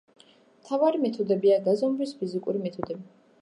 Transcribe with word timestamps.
მთავარი 0.61 1.01
მეთოდებია 1.03 1.59
გაზომვის 1.67 2.15
ფიზიკური 2.23 2.65
მეთოდები. 2.65 3.07